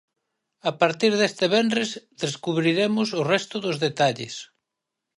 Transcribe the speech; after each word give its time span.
A 0.69 0.71
partir 0.81 1.11
deste 1.19 1.45
venres 1.55 1.89
descubriremos 2.23 3.07
o 3.19 3.21
resto 3.33 3.55
dos 3.65 3.77
detalles. 3.85 4.35